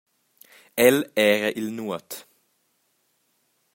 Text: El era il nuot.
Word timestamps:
El 0.85 0.97
era 1.25 1.51
il 1.61 1.67
nuot. 1.75 2.09